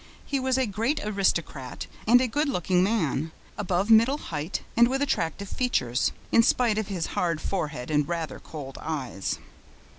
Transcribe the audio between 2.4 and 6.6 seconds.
looking man, above middle height and with attractive features, in